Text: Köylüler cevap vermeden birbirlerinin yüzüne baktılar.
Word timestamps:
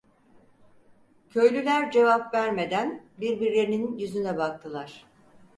Köylüler 1.29 1.91
cevap 1.91 2.33
vermeden 2.33 3.03
birbirlerinin 3.17 3.97
yüzüne 3.97 4.37
baktılar. 4.37 5.05